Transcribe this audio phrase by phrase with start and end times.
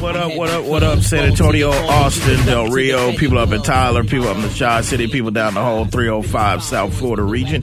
[0.00, 4.02] What up, what up, what up, San Antonio, Austin, Del Rio, people up in Tyler,
[4.02, 7.62] people up in the Chi City, people down the whole 305 South Florida region.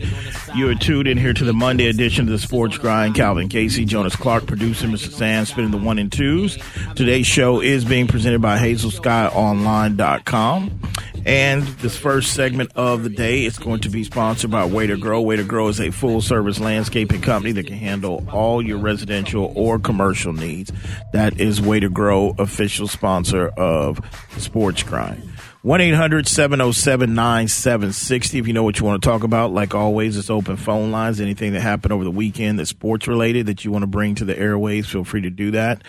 [0.54, 3.16] You are tuned in here to the Monday edition of the Sports Grind.
[3.16, 5.12] Calvin Casey, Jonas Clark, producer, Mr.
[5.12, 6.60] Sam, spinning the one and twos.
[6.96, 10.80] Today's show is being presented by HazelSkyOnline.com.
[11.26, 14.96] And this first segment of the day is going to be sponsored by Way to
[14.96, 15.22] Grow.
[15.22, 19.52] Way to Grow is a full service landscaping company that can handle all your residential
[19.56, 20.72] or commercial needs.
[21.14, 24.00] That is Way to Grow, official sponsor of
[24.38, 25.24] Sports Grind.
[25.64, 28.38] 1 800 707 9760.
[28.38, 31.20] If you know what you want to talk about, like always, it's open phone lines.
[31.20, 34.26] Anything that happened over the weekend that's sports related that you want to bring to
[34.26, 35.82] the airways, feel free to do that.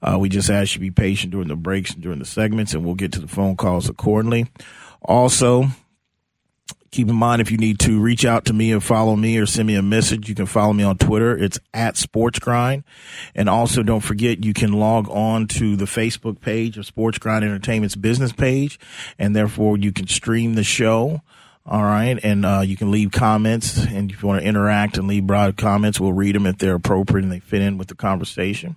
[0.00, 2.74] Uh, we just ask you to be patient during the breaks and during the segments,
[2.74, 4.46] and we'll get to the phone calls accordingly.
[5.04, 5.66] Also,
[6.94, 9.46] keep in mind if you need to reach out to me or follow me or
[9.46, 11.36] send me a message, you can follow me on Twitter.
[11.36, 12.84] It's at Sports Grind.
[13.34, 17.44] And also don't forget you can log on to the Facebook page of Sports Grind
[17.44, 18.78] Entertainment's business page
[19.18, 21.20] and therefore you can stream the show.
[21.66, 22.18] All right.
[22.22, 23.84] And uh, you can leave comments.
[23.86, 26.74] And if you want to interact and leave broad comments, we'll read them if they're
[26.74, 28.76] appropriate and they fit in with the conversation.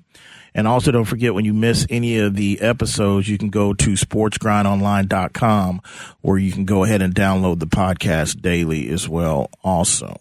[0.57, 3.91] And also don't forget when you miss any of the episodes, you can go to
[3.91, 5.81] sportsgrindonline.com
[6.21, 10.19] where you can go ahead and download the podcast daily as well also.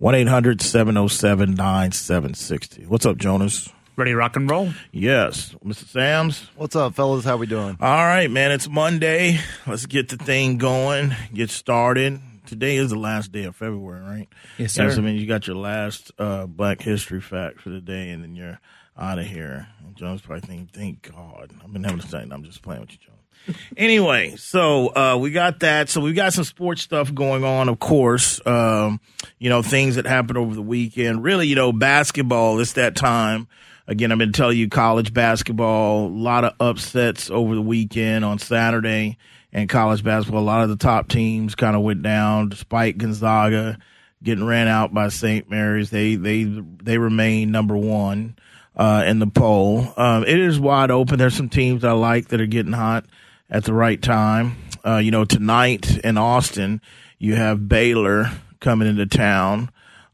[0.00, 2.86] 1-800-707-9760.
[2.86, 3.68] What's up, Jonas?
[3.96, 4.72] Ready to rock and roll?
[4.92, 5.54] Yes.
[5.64, 5.84] Mr.
[5.86, 6.48] Sams?
[6.56, 7.24] What's up, fellas?
[7.24, 7.76] How we doing?
[7.80, 8.52] All right, man.
[8.52, 9.40] It's Monday.
[9.66, 12.20] Let's get the thing going, get started.
[12.46, 14.28] Today is the last day of February, right?
[14.58, 15.00] Yes, Yes, sir.
[15.00, 18.36] I mean, you got your last uh, Black History fact for the day, and then
[18.36, 18.60] you're
[18.96, 19.68] out of here.
[19.84, 21.52] And Jones probably thinking, thank God.
[21.62, 23.18] I've been having a say, I'm just playing with you, Jones.
[23.76, 25.88] anyway, so uh, we got that.
[25.88, 28.44] So we got some sports stuff going on, of course.
[28.46, 29.00] Um,
[29.38, 31.24] you know, things that happened over the weekend.
[31.24, 33.48] Really, you know, basketball, it's that time.
[33.88, 38.38] Again, I've been telling you college basketball, a lot of upsets over the weekend on
[38.38, 39.18] Saturday
[39.52, 40.42] and college basketball.
[40.42, 43.78] A lot of the top teams kind of went down despite Gonzaga
[44.22, 45.50] getting ran out by St.
[45.50, 45.90] Mary's.
[45.90, 48.36] They, they, they remain number one,
[48.76, 49.92] uh, in the poll.
[49.96, 51.18] Um, it is wide open.
[51.18, 53.04] There's some teams I like that are getting hot
[53.50, 54.56] at the right time.
[54.84, 56.80] Uh, you know, tonight in Austin,
[57.18, 58.30] you have Baylor
[58.60, 59.70] coming into town,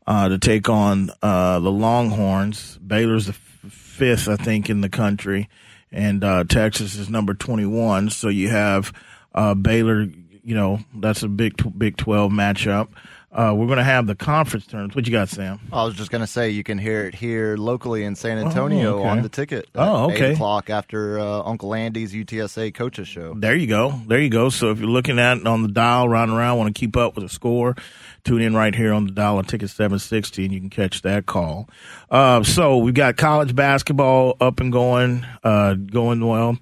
[0.06, 2.78] uh, to take on, uh, the Longhorns.
[2.78, 5.48] Baylor's the f- fifth, I think, in the country,
[5.92, 8.10] and uh, Texas is number 21.
[8.10, 8.92] So you have
[9.34, 10.06] uh, Baylor.
[10.42, 12.88] You know, that's a big Big 12 matchup.
[13.30, 14.94] Uh, we're going to have the conference terms.
[14.96, 15.60] What you got, Sam?
[15.70, 18.98] I was just gonna say you can hear it here locally in San Antonio Oh,
[19.00, 19.08] okay.
[19.08, 19.66] on the ticket.
[19.74, 20.30] at Oh, okay.
[20.30, 23.34] Eight o'clock after uh, Uncle Andy's UTSA coaches show.
[23.34, 24.00] There you go.
[24.06, 24.48] There you go.
[24.48, 27.16] So if you're looking at it on the dial, riding around, want to keep up
[27.16, 27.76] with the score,
[28.24, 31.26] tune in right here on the dial on Ticket 760 and you can catch that
[31.26, 31.68] call.
[32.10, 36.56] Uh, so we've got college basketball up and going, uh, going well.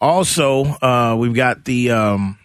[0.00, 2.38] Also, uh, we've got the, um,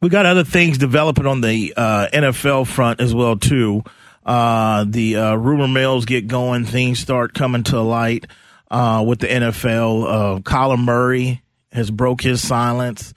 [0.00, 3.82] we got other things developing on the uh, NFL front as well too.
[4.24, 8.26] Uh, the uh, rumor mills get going, things start coming to light
[8.70, 10.04] uh, with the NFL.
[10.36, 11.42] Uh, Kyler Murray
[11.72, 13.14] has broke his silence.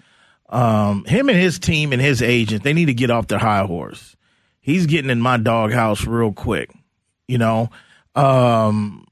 [0.49, 3.65] Um, him and his team and his agent, they need to get off their high
[3.65, 4.15] horse.
[4.59, 6.71] He's getting in my doghouse real quick.
[7.27, 7.69] You know,
[8.15, 9.05] um,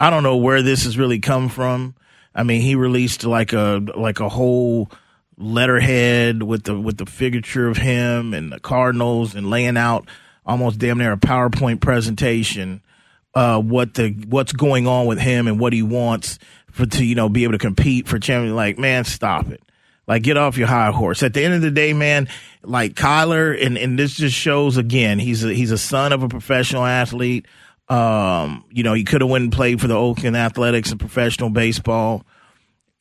[0.00, 1.94] I don't know where this has really come from.
[2.34, 4.90] I mean, he released like a like a whole
[5.38, 10.08] letterhead with the with the figurature of him and the Cardinals and laying out
[10.46, 12.80] almost damn near a PowerPoint presentation
[13.34, 16.38] uh what the what's going on with him and what he wants
[16.70, 19.62] for to you know be able to compete for champion like man stop it.
[20.08, 21.24] Like get off your high horse.
[21.24, 22.28] At the end of the day man
[22.62, 26.28] like Kyler and and this just shows again he's a he's a son of a
[26.28, 27.46] professional athlete.
[27.90, 31.50] Um you know he could have went and played for the Oakland Athletics and professional
[31.50, 32.24] baseball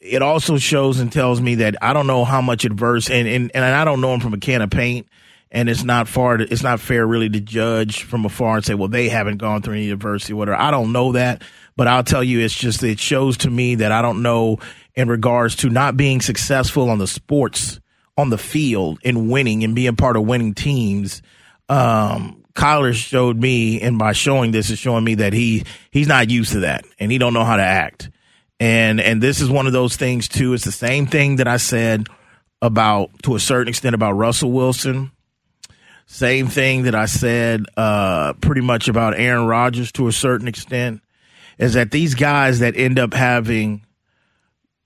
[0.05, 3.51] it also shows and tells me that I don't know how much adverse and, and,
[3.53, 5.07] and I don't know him from a can of paint
[5.51, 8.73] and it's not far to, it's not fair really to judge from afar and say,
[8.73, 10.59] well, they haven't gone through any adversity, whatever.
[10.59, 11.43] I don't know that,
[11.75, 14.59] but I'll tell you, it's just, it shows to me that I don't know
[14.95, 17.79] in regards to not being successful on the sports,
[18.17, 21.21] on the field and winning and being part of winning teams.
[21.69, 26.29] Um, Kyler showed me, and by showing this is showing me that he, he's not
[26.29, 28.09] used to that and he don't know how to act.
[28.59, 30.53] And and this is one of those things too.
[30.53, 32.07] It's the same thing that I said
[32.61, 35.11] about to a certain extent about Russell Wilson.
[36.07, 41.01] Same thing that I said uh, pretty much about Aaron Rodgers to a certain extent
[41.57, 43.85] is that these guys that end up having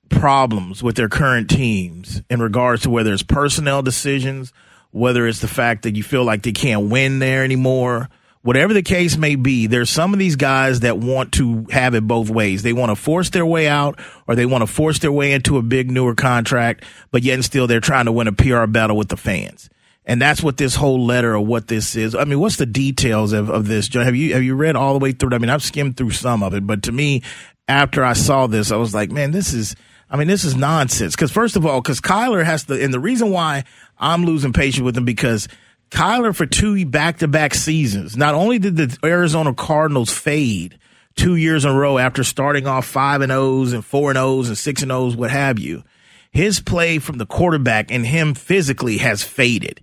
[0.10, 4.54] problems with their current teams in regards to whether it's personnel decisions,
[4.92, 8.10] whether it's the fact that you feel like they can't win there anymore,
[8.42, 12.08] whatever the case may be, there's some of these guys that want to have it
[12.08, 12.64] both ways.
[12.64, 15.58] They want to force their way out or they want to force their way into
[15.58, 18.98] a big newer contract, but yet and still they're trying to win a PR battle
[18.98, 19.70] with the fans.
[20.06, 22.16] And that's what this whole letter or what this is.
[22.16, 23.94] I mean, what's the details of, of this?
[23.94, 25.36] Have you have you read all the way through?
[25.36, 27.22] I mean, I've skimmed through some of it, but to me,
[27.68, 29.76] after I saw this, I was like, man, this is
[30.10, 31.16] I mean, this is nonsense.
[31.16, 33.66] Because first of all, because Kyler has to, and the reason why
[34.00, 35.48] I'm losing patience with him because
[35.90, 38.16] Kyler for two back-to-back seasons.
[38.16, 40.78] Not only did the Arizona Cardinals fade
[41.16, 44.48] two years in a row after starting off five and O's and four and O's
[44.48, 45.84] and six and O's, what have you,
[46.32, 49.82] his play from the quarterback and him physically has faded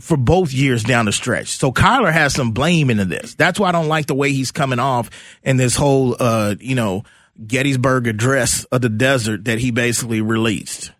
[0.00, 1.48] for both years down the stretch.
[1.48, 3.34] So Kyler has some blame into this.
[3.34, 5.10] That's why I don't like the way he's coming off
[5.42, 7.04] in this whole, uh, you know,
[7.46, 10.92] Gettysburg Address of the desert that he basically released.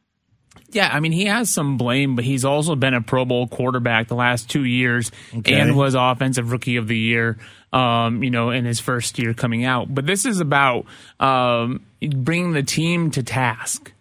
[0.73, 4.09] Yeah, I mean, he has some blame, but he's also been a Pro Bowl quarterback
[4.09, 5.59] the last two years okay.
[5.59, 7.39] and was Offensive Rookie of the Year,
[7.73, 9.93] um, you know, in his first year coming out.
[9.93, 10.87] But this is about
[11.19, 13.93] um, bringing the team to task,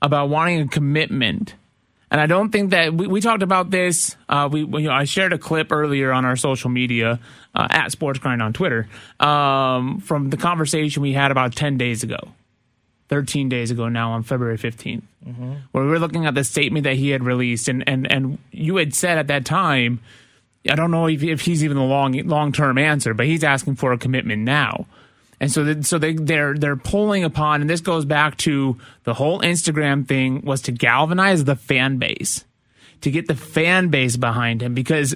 [0.00, 1.54] about wanting a commitment.
[2.10, 4.16] And I don't think that we, we talked about this.
[4.28, 7.20] Uh, we, you know, I shared a clip earlier on our social media
[7.54, 8.88] uh, at Sports Grind on Twitter
[9.20, 12.32] um, from the conversation we had about ten days ago
[13.12, 15.52] 13 days ago now on February 15th, mm-hmm.
[15.72, 17.68] where we were looking at the statement that he had released.
[17.68, 20.00] And, and, and you had said at that time,
[20.66, 23.76] I don't know if, if he's even the long long term answer, but he's asking
[23.76, 24.86] for a commitment now.
[25.40, 29.12] And so, the, so they they're they're pulling upon, and this goes back to the
[29.12, 32.46] whole Instagram thing was to galvanize the fan base,
[33.02, 35.14] to get the fan base behind him, because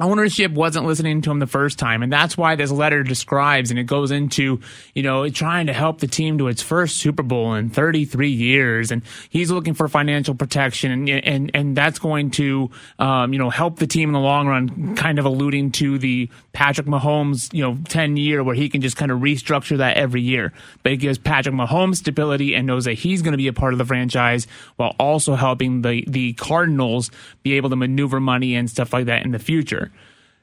[0.00, 2.02] ownership wasn't listening to him the first time.
[2.02, 4.60] And that's why this letter describes and it goes into,
[4.94, 8.90] you know, trying to help the team to its first Super Bowl in 33 years.
[8.90, 13.50] And he's looking for financial protection and, and, and that's going to, um, you know,
[13.50, 17.62] help the team in the long run, kind of alluding to the Patrick Mahomes, you
[17.62, 20.52] know, 10 year where he can just kind of restructure that every year.
[20.82, 23.74] But it gives Patrick Mahomes stability and knows that he's going to be a part
[23.74, 24.46] of the franchise
[24.76, 27.10] while also helping the, the Cardinals
[27.42, 29.87] be able to maneuver money and stuff like that in the future.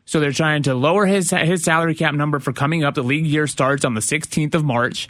[0.05, 2.93] So they're trying to lower his his salary cap number for coming up.
[2.95, 5.09] The league year starts on the 16th of March.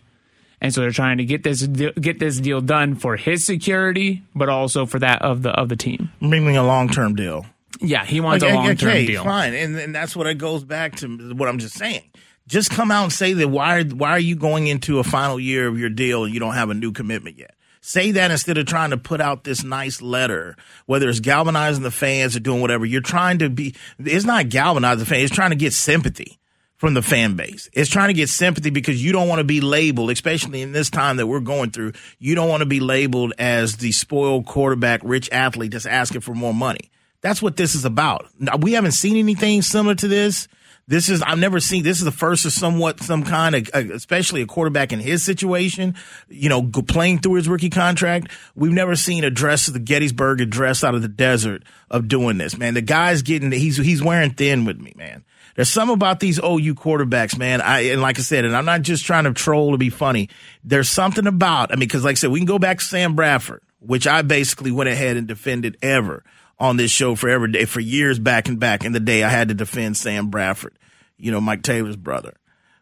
[0.61, 4.49] And so they're trying to get this get this deal done for his security, but
[4.49, 6.11] also for that of the of the team.
[6.21, 7.45] Meaning a long term deal.
[7.81, 9.23] Yeah, he wants okay, a long term okay, deal.
[9.23, 12.03] Fine, and, and that's what it goes back to what I'm just saying.
[12.47, 15.67] Just come out and say that why why are you going into a final year
[15.67, 17.54] of your deal and you don't have a new commitment yet?
[17.87, 20.55] Say that instead of trying to put out this nice letter,
[20.87, 22.83] whether it's galvanizing the fans or doing whatever.
[22.83, 26.39] You're trying to be, it's not galvanizing the fans, it's trying to get sympathy
[26.77, 27.69] from the fan base.
[27.73, 30.89] It's trying to get sympathy because you don't want to be labeled, especially in this
[30.89, 31.91] time that we're going through.
[32.17, 36.33] You don't want to be labeled as the spoiled quarterback, rich athlete that's asking for
[36.33, 36.89] more money.
[37.21, 38.25] That's what this is about.
[38.61, 40.47] We haven't seen anything similar to this
[40.87, 41.83] this is I've never seen.
[41.83, 45.23] This is the first of somewhat some kind of, uh, especially a quarterback in his
[45.23, 45.95] situation.
[46.29, 48.31] You know, playing through his rookie contract.
[48.53, 52.37] We've never seen a dress of the Gettysburg address out of the desert of doing
[52.37, 52.57] this.
[52.57, 55.25] Man, the guy's getting he's he's wearing thin with me, man.
[55.55, 57.61] There's some about these OU quarterbacks, man.
[57.61, 60.29] I and like I said, and I'm not just trying to troll to be funny.
[60.63, 63.15] There's something about I mean, because like I said, we can go back to Sam
[63.15, 66.23] Bradford, which I basically went ahead and defended ever
[66.59, 69.23] on this show for every day for years back and back in the day.
[69.23, 70.77] I had to defend Sam Bradford,
[71.17, 72.35] you know, Mike Taylor's brother.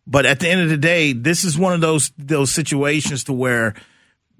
[0.06, 3.34] But at the end of the day, this is one of those those situations to
[3.34, 3.74] where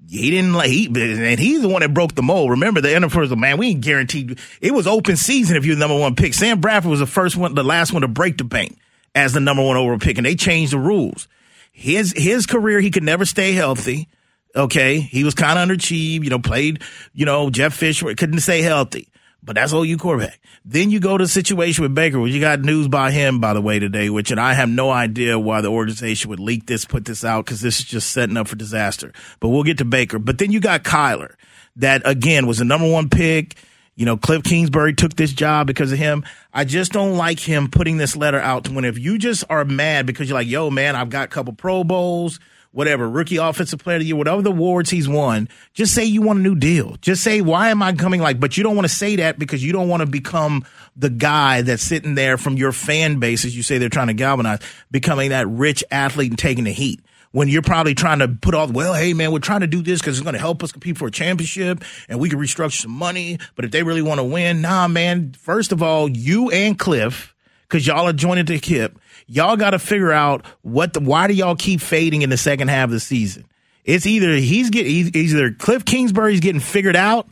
[0.08, 2.50] he didn't like he and he's the one that broke the mold.
[2.50, 5.98] Remember the NFL man, we ain't guaranteed it was open season if you're the number
[5.98, 6.34] one pick.
[6.34, 8.78] Sam Bradford was the first one, the last one to break the bank
[9.14, 11.28] as the number one overall pick, and they changed the rules.
[11.72, 14.08] His his career, he could never stay healthy.
[14.54, 16.24] Okay, he was kind of underachieved.
[16.24, 16.82] You know, played.
[17.14, 19.08] You know, Jeff Fisher couldn't stay healthy
[19.44, 20.40] but that's OU quarterback.
[20.64, 23.52] Then you go to the situation with Baker, which you got news by him, by
[23.52, 26.84] the way, today, which, and I have no idea why the organization would leak this,
[26.84, 29.12] put this out, because this is just setting up for disaster.
[29.40, 30.18] But we'll get to Baker.
[30.18, 31.34] But then you got Kyler,
[31.76, 33.56] that again was the number one pick.
[33.96, 36.24] You know, Cliff Kingsbury took this job because of him.
[36.52, 39.64] I just don't like him putting this letter out to when if you just are
[39.64, 42.40] mad because you're like, yo, man, I've got a couple Pro Bowls
[42.74, 46.20] whatever, rookie offensive player of the year, whatever the awards he's won, just say you
[46.20, 46.96] want a new deal.
[47.00, 49.64] Just say, why am I coming like, but you don't want to say that because
[49.64, 50.64] you don't want to become
[50.96, 54.14] the guy that's sitting there from your fan base, as you say they're trying to
[54.14, 54.58] galvanize,
[54.90, 57.00] becoming that rich athlete and taking the heat
[57.30, 60.00] when you're probably trying to put all, well, hey man, we're trying to do this
[60.00, 62.90] because it's going to help us compete for a championship and we can restructure some
[62.90, 63.38] money.
[63.54, 67.34] But if they really want to win, nah, man, first of all, you and Cliff,
[67.62, 71.34] because y'all are joining the hip, y'all got to figure out what the, why do
[71.34, 73.44] y'all keep fading in the second half of the season?
[73.84, 77.28] It's either he's getting he's either Cliff Kingsbury's getting figured out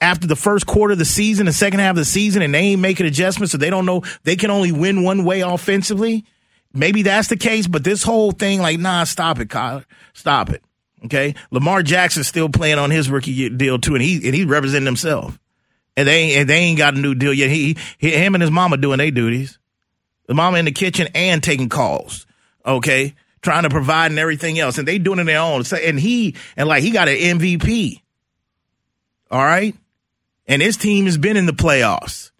[0.00, 2.58] after the first quarter of the season, the second half of the season, and they
[2.58, 6.24] ain't making adjustments, so they don't know they can only win one way offensively.
[6.74, 9.84] Maybe that's the case, but this whole thing, like, nah, stop it, Kyler.
[10.12, 10.62] Stop it.
[11.04, 11.34] Okay.
[11.50, 15.38] Lamar Jackson's still playing on his rookie deal too, and he and he's representing himself.
[15.96, 17.48] And they and they ain't got a new deal yet.
[17.48, 19.58] He, he him and his mama doing their duties.
[20.26, 22.26] The mama in the kitchen and taking calls.
[22.64, 23.14] Okay.
[23.42, 24.78] Trying to provide and everything else.
[24.78, 25.62] And they doing it their own.
[25.82, 28.00] And he and like he got an MVP.
[29.30, 29.74] All right.
[30.46, 32.30] And his team has been in the playoffs.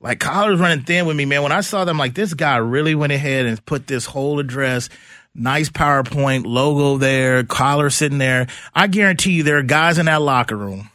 [0.00, 1.42] Like Kyler's running thin with me, man.
[1.42, 4.88] When I saw them, like this guy really went ahead and put this whole address,
[5.34, 8.46] nice PowerPoint logo there, Kyler sitting there.
[8.74, 10.90] I guarantee you, there are guys in that locker room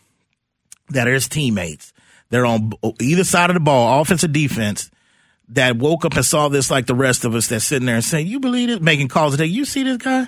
[0.90, 1.94] that are his teammates.
[2.30, 4.90] They're on either side of the ball, offense defense,
[5.50, 8.04] that woke up and saw this like the rest of us that's sitting there and
[8.04, 9.46] saying, "You believe it?" Making calls today.
[9.46, 10.28] You see this guy?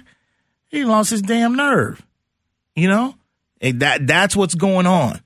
[0.69, 2.05] He lost his damn nerve.
[2.75, 3.15] You know,
[3.61, 5.21] and that that's what's going on.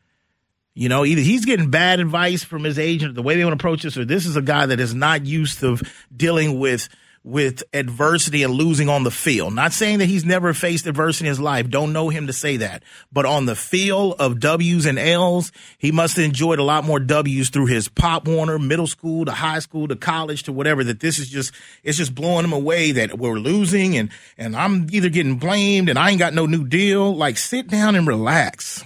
[0.74, 3.62] You know, either he's getting bad advice from his agent, the way they want to
[3.62, 5.78] approach this, or this is a guy that is not used to
[6.16, 6.88] dealing with
[7.24, 9.54] with adversity and losing on the field.
[9.54, 11.70] Not saying that he's never faced adversity in his life.
[11.70, 12.82] Don't know him to say that.
[13.12, 17.00] But on the field of W's and L's, he must have enjoyed a lot more
[17.00, 21.00] W's through his Pop Warner, middle school to high school to college to whatever, that
[21.00, 25.10] this is just, it's just blowing him away that we're losing and, and I'm either
[25.10, 27.16] getting blamed and I ain't got no new deal.
[27.16, 28.84] Like sit down and relax.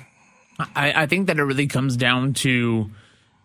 [0.59, 2.89] I, I think that it really comes down to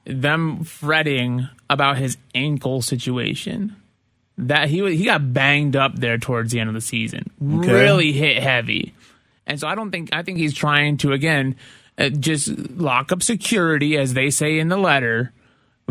[0.04, 3.76] them fretting about his ankle situation.
[4.46, 7.72] That he he got banged up there towards the end of the season, okay.
[7.72, 8.94] really hit heavy,
[9.46, 11.56] and so I don't think I think he's trying to again
[11.98, 15.32] uh, just lock up security, as they say in the letter,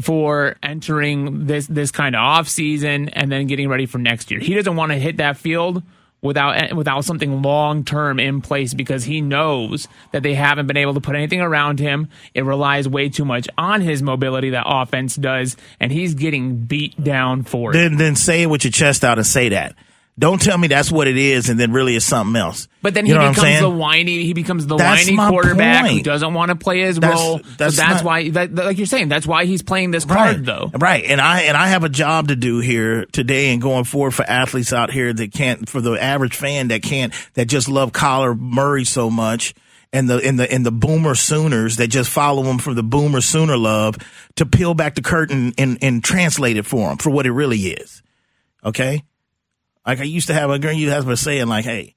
[0.01, 4.39] for entering this this kind of off season and then getting ready for next year.
[4.39, 5.83] He doesn't want to hit that field
[6.21, 10.93] without without something long term in place because he knows that they haven't been able
[10.93, 12.09] to put anything around him.
[12.33, 17.01] It relies way too much on his mobility that offense does, and he's getting beat
[17.01, 17.73] down for it.
[17.73, 19.75] Then then say it with your chest out and say that.
[20.19, 22.67] Don't tell me that's what it is, and then really it's something else.
[22.81, 24.25] But then he you know becomes the whiny.
[24.25, 25.97] He becomes the that's whiny quarterback point.
[25.97, 27.39] who doesn't want to play his that's, role.
[27.57, 30.33] That's, so that's not, why, that, like you're saying, that's why he's playing this right,
[30.33, 30.69] card, though.
[30.77, 31.05] Right.
[31.05, 34.23] And I and I have a job to do here today and going forward for
[34.23, 38.37] athletes out here that can't, for the average fan that can't, that just love Kyler
[38.37, 39.55] Murray so much
[39.91, 43.21] and the and the and the boomer sooners that just follow him from the boomer
[43.21, 43.97] sooner love
[44.35, 47.59] to peel back the curtain and and translate it for him for what it really
[47.59, 48.01] is.
[48.63, 49.03] Okay,
[49.89, 51.95] like I used to have a girl you a saying like, "Hey,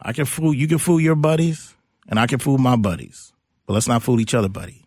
[0.00, 1.74] I can fool you can fool your buddies,
[2.08, 3.32] and I can fool my buddies,
[3.66, 4.86] but let's not fool each other, buddy."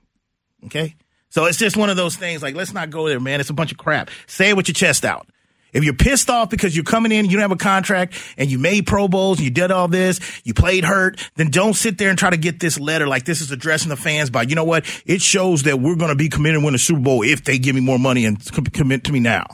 [0.65, 0.95] Okay,
[1.29, 2.41] so it's just one of those things.
[2.41, 3.41] Like, let's not go there, man.
[3.41, 4.09] It's a bunch of crap.
[4.25, 5.27] Say it with your chest out.
[5.74, 8.57] If you're pissed off because you're coming in, you don't have a contract, and you
[8.57, 12.09] made Pro Bowls, and you did all this, you played hurt, then don't sit there
[12.09, 14.63] and try to get this letter like this is addressing the fans by, you know
[14.63, 14.85] what?
[15.05, 17.57] It shows that we're going to be committed to win the Super Bowl if they
[17.57, 19.45] give me more money and commit to me now.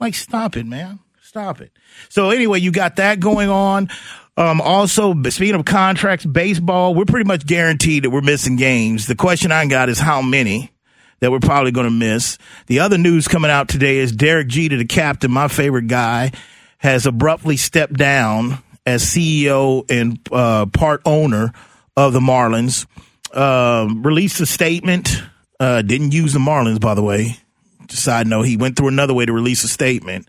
[0.00, 0.98] Like, stop it, man.
[1.36, 1.70] Stop it.
[2.08, 3.90] So anyway, you got that going on.
[4.38, 9.06] Um, also, speaking of contracts, baseball, we're pretty much guaranteed that we're missing games.
[9.06, 10.72] The question I got is how many
[11.20, 12.38] that we're probably going to miss.
[12.68, 16.32] The other news coming out today is Derek Jeter, the captain, my favorite guy,
[16.78, 21.52] has abruptly stepped down as CEO and uh, part owner
[21.98, 22.86] of the Marlins.
[23.30, 25.22] Uh, released a statement.
[25.60, 27.36] Uh, didn't use the Marlins, by the way.
[27.90, 30.26] Side note, he went through another way to release a statement.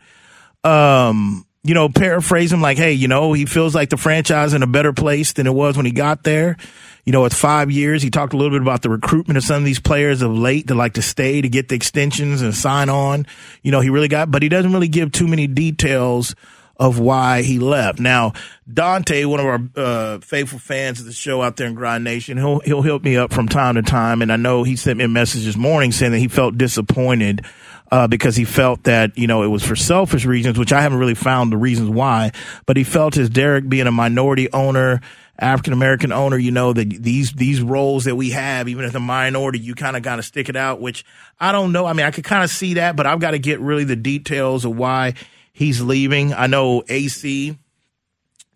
[0.67, 4.63] Um, you know, paraphrase him like, hey, you know, he feels like the franchise in
[4.63, 6.55] a better place than it was when he got there.
[7.03, 8.01] You know, it's five years.
[8.01, 10.67] He talked a little bit about the recruitment of some of these players of late
[10.67, 13.25] that like to stay to get the extensions and sign on.
[13.63, 16.36] You know, he really got, but he doesn't really give too many details
[16.79, 18.00] of why he left.
[18.00, 18.33] Now,
[18.71, 22.38] Dante, one of our uh, faithful fans of the show out there in Grind Nation,
[22.38, 25.05] he'll he'll help me up from time to time, and I know he sent me
[25.05, 27.45] a message this morning saying that he felt disappointed
[27.91, 31.00] uh, because he felt that, you know, it was for selfish reasons, which I haven't
[31.00, 32.32] really found the reasons why,
[32.65, 35.01] but he felt as Derek being a minority owner,
[35.39, 39.00] African American owner, you know, that these, these roles that we have, even as a
[39.00, 41.06] minority, you kind of got to stick it out, which
[41.39, 41.86] I don't know.
[41.86, 43.96] I mean, I could kind of see that, but I've got to get really the
[43.96, 45.13] details of why
[45.53, 46.34] he's leaving.
[46.34, 47.58] I know AC,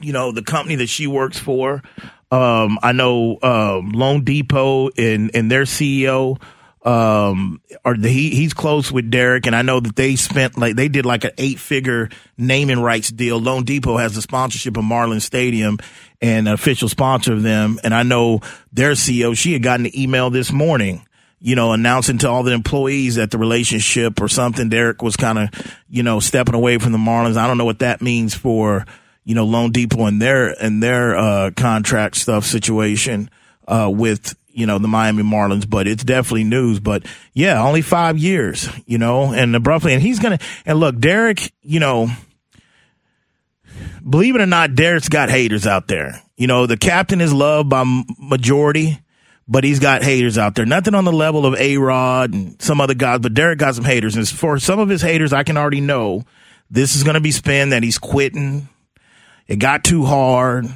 [0.02, 1.84] you know, the company that she works for.
[2.32, 6.42] Um, I know, um, loanDepot and, and their CEO,
[6.84, 10.76] um or the, he he's close with Derek and I know that they spent like
[10.76, 13.40] they did like an eight figure naming rights deal.
[13.40, 15.78] Lone loanDepot has the sponsorship of Marlin Stadium
[16.22, 17.80] and an official sponsor of them.
[17.84, 21.06] And I know their CEO, she had gotten an email this morning,
[21.40, 25.40] you know, announcing to all the employees that the relationship or something, Derek was kind
[25.40, 25.50] of,
[25.90, 27.38] you know, stepping away from the Marlins.
[27.38, 28.86] I don't know what that means for,
[29.24, 33.30] you know, Lone loanDepot and their and their uh contract stuff situation.
[33.72, 36.80] Uh, with you know the Miami Marlins, but it's definitely news.
[36.80, 41.54] But yeah, only five years, you know, and abruptly, and he's gonna and look, Derek,
[41.62, 42.10] you know,
[44.08, 46.22] believe it or not, Derek's got haters out there.
[46.36, 47.84] You know, the captain is loved by
[48.20, 49.00] majority,
[49.48, 50.66] but he's got haters out there.
[50.66, 53.86] Nothing on the level of A Rod and some other guys, but Derek got some
[53.86, 54.16] haters.
[54.16, 56.24] And for some of his haters, I can already know
[56.70, 58.68] this is going to be spin that he's quitting.
[59.48, 60.68] It got too hard.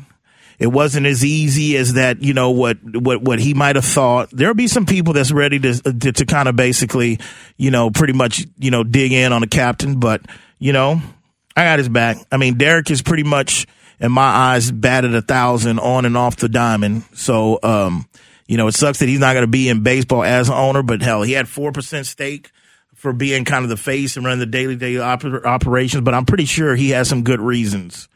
[0.60, 4.30] It wasn't as easy as that, you know, what, what, what he might have thought.
[4.32, 7.20] There'll be some people that's ready to, to, to kind of basically,
[7.58, 10.22] you know, pretty much, you know, dig in on the captain, but,
[10.60, 11.02] you know,
[11.56, 12.18] I got his back.
[12.32, 13.68] I mean, Derek is pretty much,
[14.00, 17.04] in my eyes, batted a thousand on and off the diamond.
[17.14, 18.06] So, um,
[18.48, 20.84] you know, it sucks that he's not going to be in baseball as an owner,
[20.84, 22.52] but hell, he had 4% stake
[22.94, 26.26] for being kind of the face and running the daily day oper- operations, but I'm
[26.26, 28.08] pretty sure he has some good reasons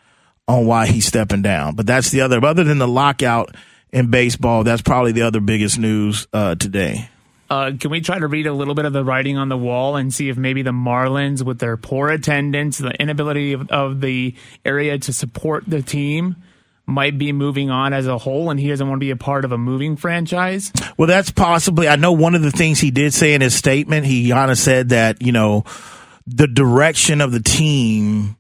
[0.49, 1.75] on why he's stepping down.
[1.75, 3.55] But that's the other, other than the lockout
[3.91, 7.07] in baseball, that's probably the other biggest news uh, today.
[7.51, 9.95] Uh, can we try to read a little bit of the writing on the wall
[9.95, 14.35] and see if maybe the Marlins, with their poor attendance, the inability of, of the
[14.65, 16.35] area to support the team,
[16.85, 19.45] might be moving on as a whole and he doesn't want to be a part
[19.45, 20.71] of a moving franchise?
[20.97, 21.87] Well, that's possibly.
[21.87, 24.57] I know one of the things he did say in his statement, he kind of
[24.57, 25.63] said that, you know,
[26.25, 28.35] the direction of the team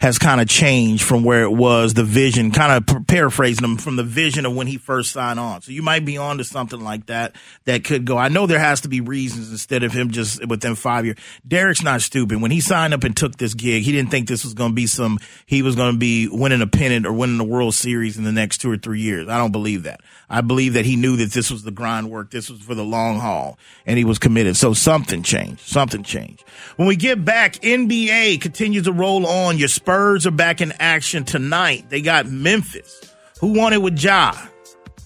[0.00, 3.96] has kind of changed from where it was the vision, kind of paraphrasing him from
[3.96, 5.62] the vision of when he first signed on.
[5.62, 7.34] So you might be on to something like that
[7.64, 8.18] that could go.
[8.18, 11.18] I know there has to be reasons instead of him just within five years.
[11.46, 12.42] Derek's not stupid.
[12.42, 14.74] When he signed up and took this gig, he didn't think this was going to
[14.74, 18.18] be some, he was going to be winning a pennant or winning the World Series
[18.18, 19.28] in the next two or three years.
[19.28, 20.00] I don't believe that.
[20.28, 22.30] I believe that he knew that this was the grind work.
[22.30, 24.56] This was for the long haul and he was committed.
[24.56, 25.60] So something changed.
[25.60, 26.44] Something changed.
[26.76, 29.58] When we get back, NBA continues to roll on.
[29.58, 31.88] Your Spurs Spurs are back in action tonight.
[31.88, 33.14] They got Memphis.
[33.40, 34.32] Who won it with Ja?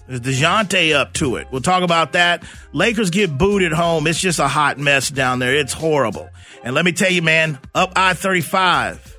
[0.07, 1.45] Is DeJounte up to it?
[1.51, 2.43] We'll talk about that.
[2.73, 4.07] Lakers get booed at home.
[4.07, 5.53] It's just a hot mess down there.
[5.53, 6.27] It's horrible.
[6.63, 9.15] And let me tell you, man, up I 35.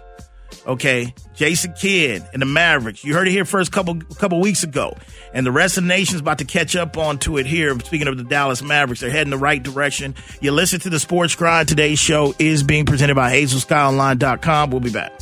[0.67, 1.15] Okay.
[1.37, 3.05] Jason Kidd and the Mavericks.
[3.05, 4.97] You heard it here first couple couple weeks ago.
[5.33, 7.79] And the rest of the nation's about to catch up onto it here.
[7.79, 10.17] Speaking of the Dallas Mavericks, they're heading the right direction.
[10.41, 11.69] You listen to the Sports Grind.
[11.69, 14.71] Today's show is being presented by HazelSkyOnline.com.
[14.71, 15.13] We'll be back.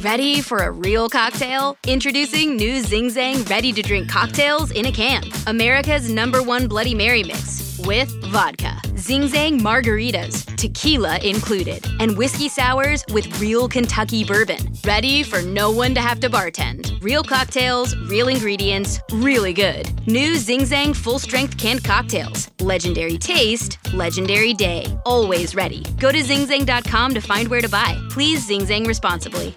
[0.00, 1.74] Ready for a real cocktail?
[1.86, 5.24] Introducing new Zing Zang ready to drink cocktails in a can.
[5.46, 12.48] America's number one Bloody Mary mix with vodka, Zing Zang margaritas, tequila included, and whiskey
[12.48, 14.58] sours with real Kentucky bourbon.
[14.84, 17.02] Ready for no one to have to bartend.
[17.02, 19.88] Real cocktails, real ingredients, really good.
[20.06, 22.50] New Zing Zang full strength canned cocktails.
[22.60, 24.84] Legendary taste, legendary day.
[25.06, 25.84] Always ready.
[25.98, 27.98] Go to zingzang.com to find where to buy.
[28.10, 29.56] Please Zing Zang responsibly.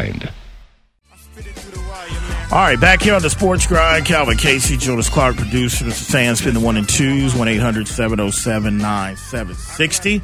[2.51, 5.85] All right, back here on the Sports Grind, Calvin Casey, Jonas Clark, producer.
[5.85, 5.93] Mr.
[5.93, 10.21] Sam Spin the one and twos, 1 800 707 9760.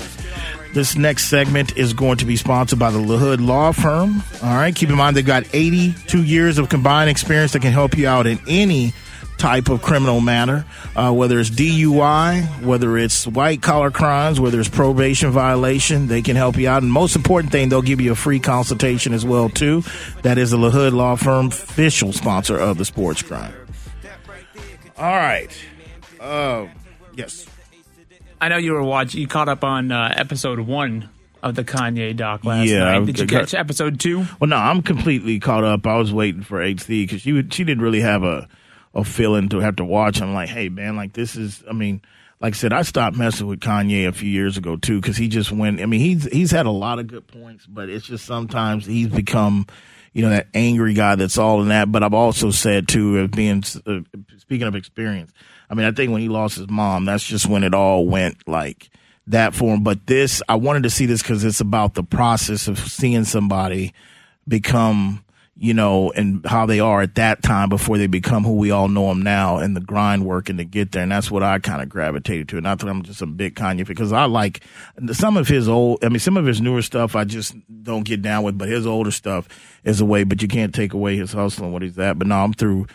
[0.74, 4.22] This next segment is going to be sponsored by the LaHood Law Firm.
[4.44, 7.98] All right, keep in mind they've got 82 years of combined experience that can help
[7.98, 8.94] you out in any
[9.38, 14.70] type of criminal matter, uh, whether it's DUI, whether it's white collar crimes, whether it's
[14.70, 16.84] probation violation, they can help you out.
[16.84, 19.84] And most important thing, they'll give you a free consultation as well too.
[20.24, 23.54] That is the LaHood Law Firm, official sponsor of the Sports Grind.
[24.98, 25.50] All right.
[26.20, 26.68] Uh,
[27.16, 27.46] yes.
[28.42, 29.22] I know you were watching.
[29.22, 31.10] You caught up on uh, episode one
[31.44, 33.06] of the Kanye doc last yeah, night.
[33.06, 34.26] Did you catch episode two?
[34.40, 35.86] Well, no, I'm completely caught up.
[35.86, 38.48] I was waiting for HC because she she didn't really have a
[38.94, 40.22] a feeling to have to watch.
[40.22, 41.64] I'm like, hey man, like this is.
[41.70, 42.02] I mean,
[42.40, 45.28] like I said, I stopped messing with Kanye a few years ago too because he
[45.28, 45.82] just went.
[45.82, 49.08] I mean, he's he's had a lot of good points, but it's just sometimes he's
[49.08, 49.66] become,
[50.14, 51.92] you know, that angry guy that's all in that.
[51.92, 54.00] But I've also said too, of being uh,
[54.38, 55.32] speaking of experience.
[55.70, 58.48] I mean, I think when he lost his mom, that's just when it all went
[58.48, 58.90] like
[59.28, 59.84] that for him.
[59.84, 63.94] But this, I wanted to see this because it's about the process of seeing somebody
[64.48, 65.24] become
[65.60, 68.88] you know, and how they are at that time before they become who we all
[68.88, 71.02] know them now and the grind working to get there.
[71.02, 72.62] And that's what I kind of gravitated to.
[72.62, 74.64] Not that I'm just a big Kanye because I like
[75.14, 78.22] some of his old, I mean, some of his newer stuff I just don't get
[78.22, 79.48] down with, but his older stuff
[79.84, 82.20] is a way, but you can't take away his hustle and what he's at.
[82.20, 82.86] But no, I'm through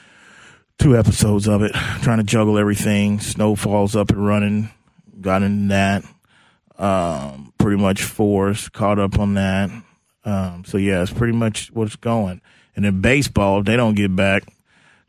[0.78, 1.72] two episodes of it,
[2.02, 3.18] trying to juggle everything.
[3.18, 4.70] Snowfall's up and running.
[5.20, 6.04] Got into that.
[6.78, 9.70] Um, pretty much forced, caught up on that.
[10.24, 12.40] Um, so yeah, it's pretty much what's going.
[12.74, 14.44] And in baseball, they don't get back.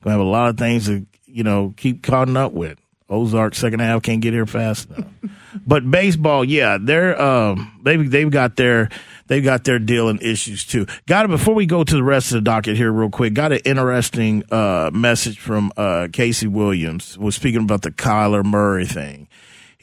[0.04, 2.78] Gonna have a lot of things to, you know, keep caught up with.
[3.10, 5.06] Ozark second half can't get here fast enough.
[5.67, 8.89] but baseball, yeah, they're um they've they've got their
[9.28, 10.88] they've got their deal and issues too.
[11.06, 13.34] Got it before we go to the rest of the docket here real quick.
[13.34, 18.86] Got an interesting uh message from uh Casey Williams was speaking about the Kyler Murray
[18.86, 19.28] thing.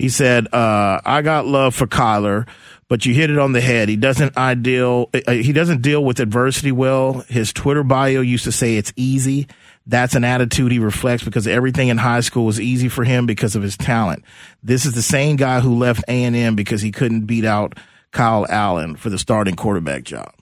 [0.00, 2.48] He said, uh, I got love for Kyler,
[2.90, 3.88] but you hit it on the head.
[3.88, 7.24] He doesn't ideal, uh, he doesn't deal with adversity well.
[7.28, 9.46] His Twitter bio used to say it's easy.
[9.86, 13.54] That's an attitude he reflects because everything in high school was easy for him because
[13.54, 14.24] of his talent.
[14.64, 17.78] This is the same guy who left A&M because he couldn't beat out
[18.10, 20.34] Kyle Allen for the starting quarterback job.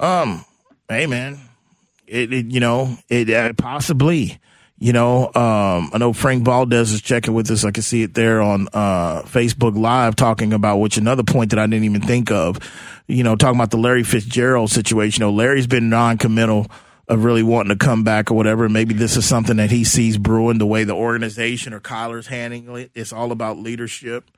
[0.00, 0.44] Um,
[0.88, 1.38] hey man,
[2.08, 4.40] it, it you know, it uh, possibly,
[4.78, 7.64] you know, um, I know Frank Valdez is checking with us.
[7.64, 11.58] I can see it there on, uh, Facebook live talking about which another point that
[11.58, 12.58] I didn't even think of,
[13.08, 15.22] you know, talking about the Larry Fitzgerald situation.
[15.22, 16.70] You know, Larry's been non-committal
[17.08, 18.68] of really wanting to come back or whatever.
[18.68, 22.84] Maybe this is something that he sees brewing the way the organization or Kyler's handling
[22.84, 22.90] it.
[22.94, 24.30] It's all about leadership,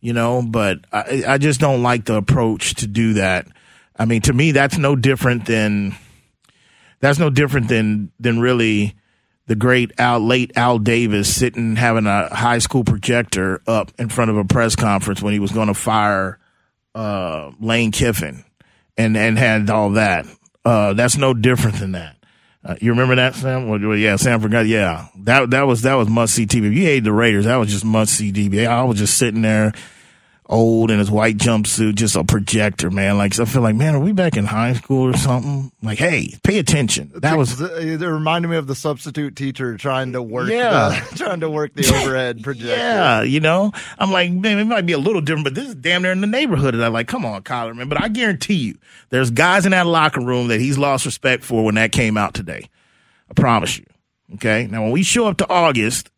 [0.00, 3.46] you know, but I, I just don't like the approach to do that.
[3.96, 5.96] I mean, to me, that's no different than,
[7.00, 8.96] that's no different than, than really,
[9.48, 14.30] the great Al, late Al Davis sitting having a high school projector up in front
[14.30, 16.38] of a press conference when he was going to fire
[16.94, 18.44] uh, Lane Kiffin
[18.96, 20.26] and and had all that.
[20.64, 22.16] Uh, that's no different than that.
[22.62, 23.68] Uh, you remember that, Sam?
[23.68, 24.66] Well, yeah, Sam forgot.
[24.66, 26.66] Yeah, that that was that was must see TV.
[26.66, 28.66] If you hated the Raiders, that was just must see TV.
[28.66, 29.72] I was just sitting there
[30.48, 33.18] old in his white jumpsuit, just a projector, man.
[33.18, 35.70] Like I feel like, man, are we back in high school or something?
[35.82, 37.12] Like, hey, pay attention.
[37.16, 38.00] That was it.
[38.00, 41.86] Reminded me of the substitute teacher trying to work, yeah, the, trying to work the
[41.86, 42.76] overhead projector.
[42.76, 45.74] Yeah, you know, I'm like, man, it might be a little different, but this is
[45.74, 46.74] damn near in the neighborhood.
[46.74, 47.88] And I'm like, come on, Kyler, man.
[47.88, 48.78] But I guarantee you,
[49.10, 52.34] there's guys in that locker room that he's lost respect for when that came out
[52.34, 52.68] today.
[53.30, 53.84] I promise you.
[54.34, 54.66] Okay.
[54.70, 56.10] Now, when we show up to August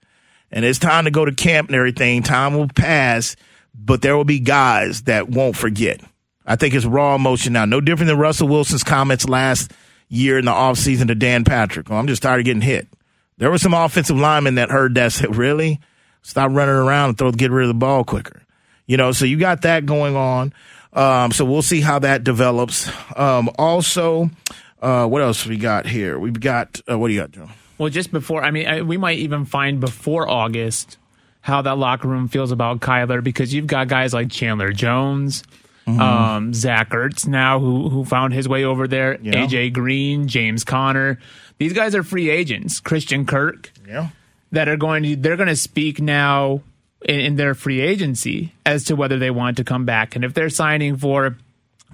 [0.50, 3.36] and it's time to go to camp and everything, time will pass
[3.74, 6.00] but there will be guys that won't forget.
[6.46, 7.64] I think it's raw emotion now.
[7.64, 9.72] No different than Russell Wilson's comments last
[10.08, 11.88] year in the offseason to Dan Patrick.
[11.88, 12.88] Well, I'm just tired of getting hit.
[13.38, 15.80] There were some offensive linemen that heard that said, really?
[16.22, 18.42] Stop running around and throw, get rid of the ball quicker.
[18.86, 20.52] You know, so you got that going on.
[20.92, 22.90] Um, so we'll see how that develops.
[23.16, 24.28] Um, also,
[24.82, 26.18] uh, what else we got here?
[26.18, 27.48] We've got, uh, what do you got, Joe?
[27.78, 30.98] Well, just before, I mean, I, we might even find before August
[31.40, 35.42] how that locker room feels about Kyler because you've got guys like Chandler Jones,
[35.86, 36.00] mm-hmm.
[36.00, 39.46] um, Zach Ertz now who who found his way over there, yeah.
[39.46, 41.18] AJ Green, James Conner.
[41.58, 42.80] These guys are free agents.
[42.80, 44.08] Christian Kirk, yeah,
[44.52, 46.62] that are going to they're going to speak now
[47.02, 50.34] in, in their free agency as to whether they want to come back and if
[50.34, 51.36] they're signing for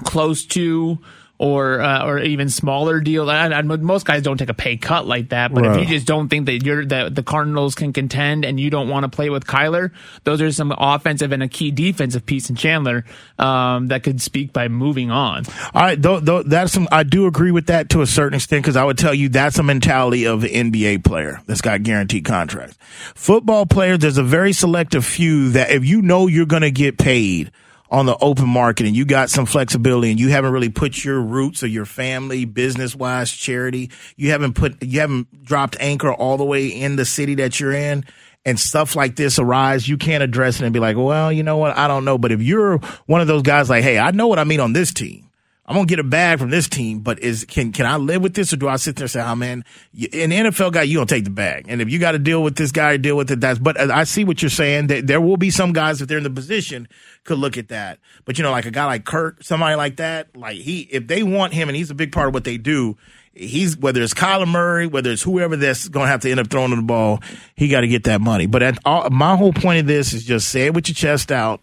[0.05, 0.99] close to
[1.39, 3.27] or uh, or even smaller deal.
[3.27, 5.53] Most guys don't take a pay cut like that.
[5.53, 5.81] But right.
[5.81, 8.89] if you just don't think that you're that the Cardinals can contend and you don't
[8.89, 9.91] want to play with Kyler,
[10.25, 13.05] those are some offensive and a key defensive piece in Chandler
[13.39, 15.45] um, that could speak by moving on.
[15.75, 16.89] All right, though, though, that's some.
[16.91, 19.59] I do agree with that to a certain extent because I would tell you that's
[19.59, 22.77] a mentality of an NBA player that's got guaranteed contracts.
[23.15, 26.99] Football players, there's a very selective few that if you know you're going to get
[26.99, 27.51] paid
[27.91, 31.21] on the open market and you got some flexibility and you haven't really put your
[31.21, 36.37] roots or your family business wise charity you haven't put you haven't dropped anchor all
[36.37, 38.05] the way in the city that you're in
[38.45, 41.57] and stuff like this arise you can't address it and be like well you know
[41.57, 41.77] what?
[41.77, 42.19] I don't know.
[42.19, 44.73] But if you're one of those guys like hey i know what i mean on
[44.73, 45.26] this team
[45.69, 48.35] I'm gonna get a bag from this team, but is can can I live with
[48.35, 51.09] this, or do I sit there and say, "Oh man, an NFL guy, you don't
[51.09, 53.41] take the bag," and if you got to deal with this guy, deal with it.
[53.41, 53.59] That's.
[53.59, 54.87] But uh, I see what you're saying.
[54.87, 56.87] That there will be some guys if they're in the position
[57.25, 57.99] could look at that.
[58.25, 61.25] But you know, like a guy like Kirk, somebody like that, like he, if they
[61.25, 62.97] want him, and he's a big part of what they do.
[63.35, 66.47] He's whether it's Kyler Murray, whether it's whoever that's going to have to end up
[66.47, 67.21] throwing the ball,
[67.57, 68.47] he got to get that money.
[68.47, 71.33] But at, all, my whole point of this is just say it with your chest
[71.33, 71.61] out,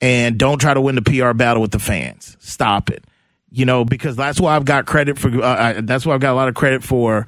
[0.00, 2.36] and don't try to win the PR battle with the fans.
[2.40, 3.04] Stop it
[3.50, 5.28] you know, because that's why I've got credit for.
[5.28, 7.26] Uh, I, that's why I've got a lot of credit for,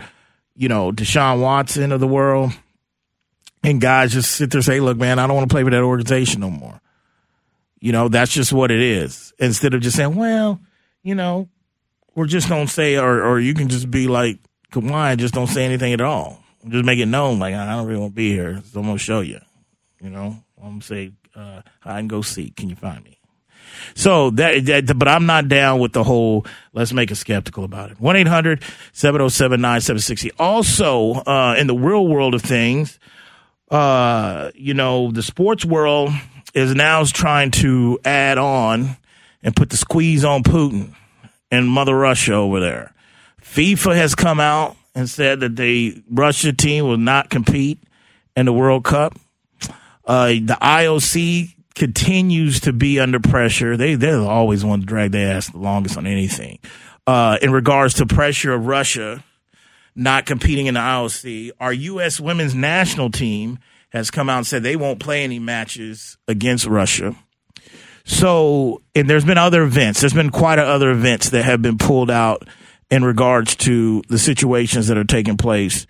[0.54, 2.52] you know, Deshaun Watson of the world,
[3.62, 5.70] and guys just sit there and say, "Look, man, I don't want to play for
[5.70, 6.80] that organization no more."
[7.80, 9.33] You know, that's just what it is.
[9.38, 10.61] Instead of just saying, "Well,
[11.02, 11.48] you know,
[12.14, 14.38] or just don't say, or or you can just be like
[14.72, 16.42] Kawhi, just don't say anything at all.
[16.68, 18.98] Just make it known, like I don't really want to be here, so I'm gonna
[18.98, 19.40] show you.
[20.00, 22.56] You know, I'm gonna say, uh, hide and go seek.
[22.56, 23.19] Can you find me?
[23.95, 27.90] So that, that, but I'm not down with the whole, let's make a skeptical about
[27.90, 27.99] it.
[27.99, 30.31] 1-800-707-9760.
[30.38, 32.99] Also, uh, in the real world of things,
[33.71, 36.11] uh, you know, the sports world
[36.55, 38.97] is now trying to add on
[39.43, 40.95] and put the squeeze on Putin
[41.51, 42.93] and Mother Russia over there.
[43.43, 47.79] FIFA has come out and said that the Russia team will not compete
[48.37, 49.19] in the World Cup.
[50.05, 53.75] Uh, the IOC continues to be under pressure.
[53.75, 56.59] They they're always want to drag their ass the longest on anything.
[57.07, 59.25] Uh, in regards to pressure of Russia
[59.97, 62.21] not competing in the IOC, our U.S.
[62.21, 63.61] women's national team
[63.93, 67.16] has come out and said they won't play any matches against Russia.
[68.05, 70.01] So, and there's been other events.
[70.01, 72.47] There's been quite a other events that have been pulled out
[72.90, 75.87] in regards to the situations that are taking place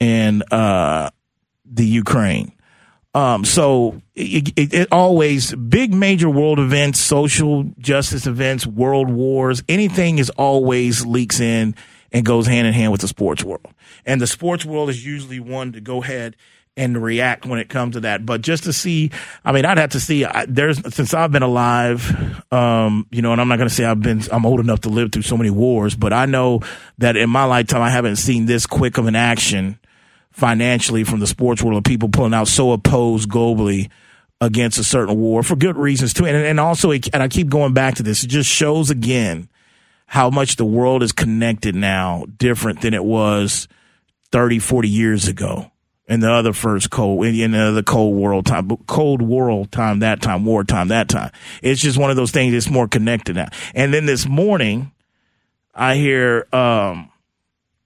[0.00, 1.10] in uh,
[1.64, 2.50] the Ukraine.
[3.18, 9.60] Um, so it, it, it, always big major world events, social justice events, world wars,
[9.68, 11.74] anything is always leaks in
[12.12, 13.66] and goes hand in hand with the sports world.
[14.06, 16.36] And the sports world is usually one to go ahead
[16.76, 18.24] and react when it comes to that.
[18.24, 19.10] But just to see,
[19.44, 20.24] I mean, I'd have to see.
[20.24, 23.84] I, there's since I've been alive, um, you know, and I'm not going to say
[23.84, 26.60] I've been, I'm old enough to live through so many wars, but I know
[26.98, 29.80] that in my lifetime I haven't seen this quick of an action
[30.38, 33.90] financially from the sports world of people pulling out so opposed globally
[34.40, 36.26] against a certain war for good reasons too.
[36.26, 39.48] And, and also, and I keep going back to this, it just shows again
[40.06, 43.66] how much the world is connected now, different than it was
[44.30, 45.72] 30, 40 years ago
[46.06, 50.22] in the other first cold in the other cold world time cold world time that
[50.22, 51.32] time war time that time.
[51.62, 53.48] It's just one of those things that's more connected now.
[53.74, 54.92] And then this morning
[55.74, 57.10] i hear um,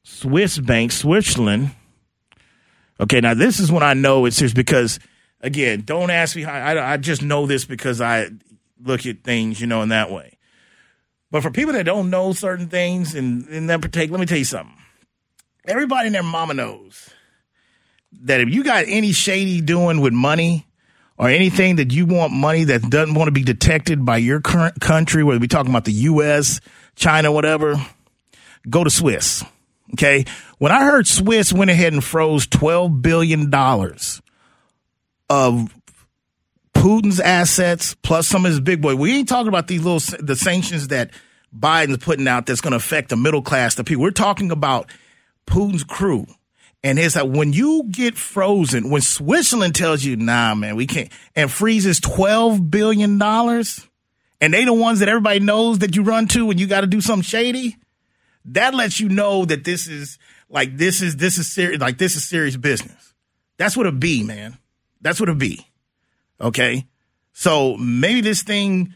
[0.05, 1.73] swiss bank switzerland
[3.03, 4.99] okay now this is when i know it's just because
[5.41, 8.29] again don't ask me how I, I just know this because i
[8.83, 10.39] look at things you know in that way
[11.31, 14.39] but for people that don't know certain things and in that particular let me tell
[14.39, 14.77] you something
[15.67, 17.11] everybody and their mama knows
[18.23, 20.67] that if you got any shady doing with money
[21.19, 24.81] or anything that you want money that doesn't want to be detected by your current
[24.81, 26.61] country, whether we're talking about the U.S.,
[26.95, 27.75] China, whatever,
[28.69, 29.45] go to Swiss.
[29.95, 30.25] Okay.
[30.59, 33.53] When I heard Swiss went ahead and froze $12 billion
[35.29, 35.75] of
[36.75, 40.37] Putin's assets plus some of his big boy, we ain't talking about these little, the
[40.37, 41.11] sanctions that
[41.57, 44.03] Biden's putting out that's going to affect the middle class, the people.
[44.03, 44.91] We're talking about
[45.47, 46.27] Putin's crew
[46.85, 51.11] and it's like when you get frozen, when Switzerland tells you, nah, man, we can't,
[51.37, 56.45] and freezes $12 billion, and they the ones that everybody knows that you run to
[56.45, 57.77] when you got to do something shady,
[58.47, 62.17] that lets you know that this is like, this is, this is serious, like, this
[62.17, 63.15] is serious business.
[63.57, 64.59] That's what a B, man.
[65.01, 65.67] That's what a B.
[66.41, 66.87] Okay.
[67.33, 68.95] So maybe this thing,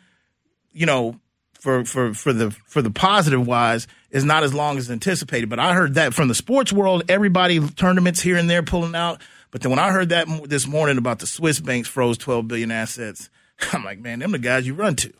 [0.72, 1.20] you know,
[1.66, 5.48] for for for the for the positive wise is not as long as anticipated.
[5.48, 9.20] But I heard that from the sports world, everybody tournaments here and there pulling out.
[9.50, 12.70] But then when I heard that this morning about the Swiss banks froze 12 billion
[12.70, 13.30] assets,
[13.72, 15.12] I'm like, man, them the guys you run to.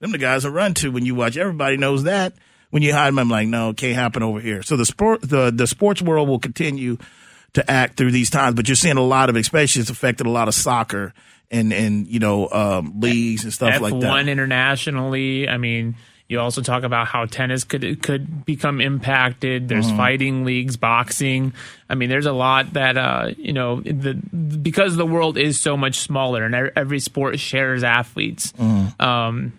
[0.00, 1.36] Them the guys I run to when you watch.
[1.36, 2.34] Everybody knows that.
[2.74, 4.64] When you hide them, I'm like, no, it can't happen over here.
[4.64, 6.98] So the sport, the the sports world will continue
[7.52, 8.56] to act through these times.
[8.56, 11.14] But you're seeing a lot of, especially it's affected a lot of soccer
[11.52, 14.12] and and you know um, leagues and stuff F1 like that.
[14.12, 15.48] F1 internationally.
[15.48, 15.94] I mean,
[16.26, 19.68] you also talk about how tennis could could become impacted.
[19.68, 19.96] There's mm-hmm.
[19.96, 21.52] fighting leagues, boxing.
[21.88, 25.76] I mean, there's a lot that uh, you know the because the world is so
[25.76, 28.50] much smaller and every sport shares athletes.
[28.50, 29.00] Mm-hmm.
[29.00, 29.52] Um,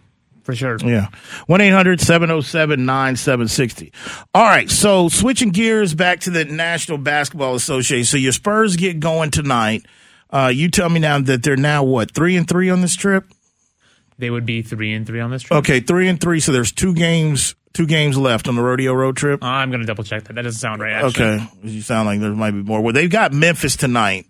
[0.46, 0.78] for sure.
[0.84, 1.08] Yeah.
[1.48, 3.92] 1 800 707 9760.
[4.34, 4.70] All right.
[4.70, 8.06] So switching gears back to the National Basketball Association.
[8.06, 9.86] So your Spurs get going tonight.
[10.30, 13.26] Uh, you tell me now that they're now what three and three on this trip.
[14.18, 15.60] They would be three and three on this trip.
[15.60, 16.40] Okay, three and three.
[16.40, 19.44] So there's two games, two games left on the rodeo road trip.
[19.44, 20.34] I'm going to double check that.
[20.36, 20.94] That doesn't sound right.
[20.94, 21.26] Actually.
[21.26, 22.82] Okay, you sound like there might be more.
[22.82, 24.28] Well, they've got Memphis tonight.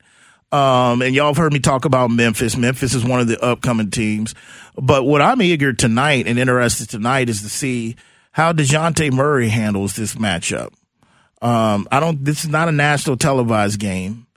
[0.55, 2.55] Um, and y'all have heard me talk about Memphis.
[2.55, 4.33] Memphis is one of the upcoming teams.
[4.75, 7.97] But what I'm eager tonight and interested tonight is to see
[8.31, 10.73] how DeJounte Murray handles this matchup.
[11.41, 14.27] Um, I don't, this is not a national televised game.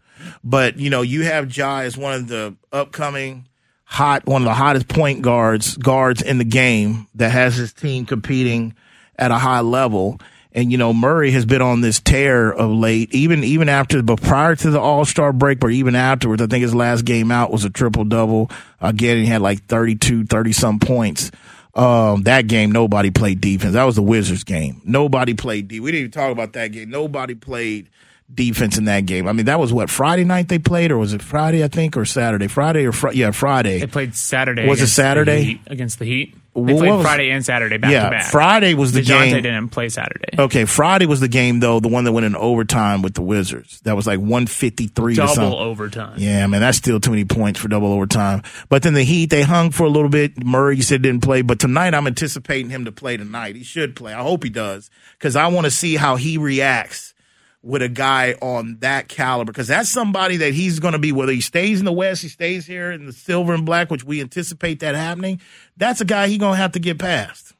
[0.42, 3.46] But you know, you have Ja as one of the upcoming
[3.84, 8.06] hot, one of the hottest point guards guards in the game that has his team
[8.06, 8.74] competing
[9.16, 10.20] at a high level.
[10.52, 14.20] And you know, Murray has been on this tear of late, even even after, but
[14.20, 16.42] prior to the All Star break, or even afterwards.
[16.42, 18.50] I think his last game out was a triple double.
[18.80, 21.30] Again, he had like 32, 30 some points.
[21.74, 23.74] Um, that game, nobody played defense.
[23.74, 24.80] That was the Wizards game.
[24.84, 25.80] Nobody played D.
[25.80, 26.90] We didn't even talk about that game.
[26.90, 27.88] Nobody played
[28.32, 29.26] defense in that game.
[29.26, 31.64] I mean, that was what Friday night they played, or was it Friday?
[31.64, 32.46] I think, or Saturday.
[32.46, 33.80] Friday or fr- yeah, Friday.
[33.80, 34.66] They played Saturday.
[34.68, 35.42] Was it against the Saturday?
[35.42, 36.34] Heat- against the Heat?
[36.54, 38.30] They played was- Friday and Saturday back yeah, to back.
[38.32, 39.42] Friday was the DeJounte game.
[39.44, 40.28] didn't play Saturday.
[40.36, 43.80] Okay, Friday was the game though, the one that went in overtime with the Wizards.
[43.82, 46.14] That was like one fifty three Double overtime.
[46.18, 48.42] Yeah, man, that's still too many points for double overtime.
[48.68, 50.44] But then the Heat, they hung for a little bit.
[50.44, 53.54] Murray, you said didn't play, but tonight I'm anticipating him to play tonight.
[53.54, 54.12] He should play.
[54.12, 57.14] I hope he does because I want to see how he reacts
[57.62, 61.32] with a guy on that caliber because that's somebody that he's going to be whether
[61.32, 64.20] he stays in the West, he stays here in the silver and black, which we
[64.20, 65.40] anticipate that happening.
[65.76, 67.54] That's a guy he's going to have to get past.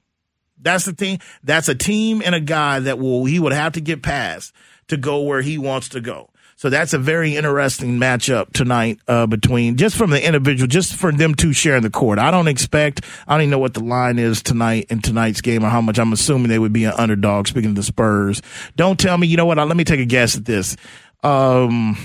[0.61, 1.21] That's the thing.
[1.43, 4.53] That's a team and a guy that will he would have to get past
[4.89, 6.31] to go where he wants to go.
[6.59, 11.13] So that's a very interesting matchup tonight uh, between just from the individual, just for
[11.13, 12.19] them two sharing the court.
[12.19, 13.03] I don't expect.
[13.29, 16.01] I don't even know what the line is tonight in tonight's game or how much.
[16.01, 17.47] I'm assuming they would be an underdog.
[17.47, 18.43] Speaking of the Spurs,
[18.75, 19.29] don't tell me.
[19.29, 19.57] You know what?
[19.57, 20.77] Let me take a guess at this.
[21.23, 21.97] Um,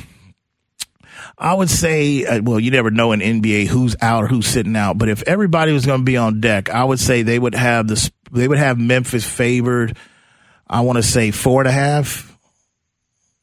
[1.36, 4.76] I would say, uh, well, you never know in NBA who's out or who's sitting
[4.76, 5.00] out.
[5.00, 7.88] But if everybody was going to be on deck, I would say they would have
[7.88, 9.98] the they would have Memphis favored.
[10.68, 12.38] I want to say four and a half.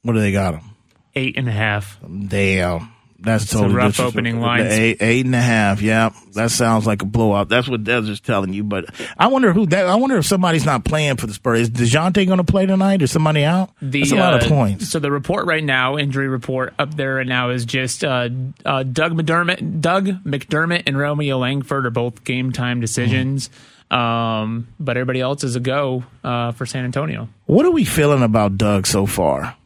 [0.03, 0.70] What do they got them?
[1.15, 1.99] Eight and a half.
[2.29, 2.93] Damn.
[3.23, 4.19] That's a totally rough disrespectful.
[4.19, 4.67] opening line.
[4.67, 5.83] Eight, eight and a half.
[5.83, 7.51] Yeah, that sounds like a blowout.
[7.51, 8.65] That's what Dez is telling you.
[8.65, 8.87] But
[9.19, 9.87] I wonder who that.
[9.87, 11.61] I wonder if somebody's not playing for the Spurs.
[11.61, 13.03] Is Dejounte going to play tonight?
[13.03, 13.73] or somebody out?
[13.83, 14.89] The, That's a lot of uh, points.
[14.89, 18.31] So the report right now, injury report up there right now is just uh,
[18.65, 23.51] uh, Doug McDermott, Doug McDermott, and Romeo Langford are both game time decisions.
[23.91, 27.29] Um, but everybody else is a go uh, for San Antonio.
[27.47, 29.57] What are we feeling about Doug so far?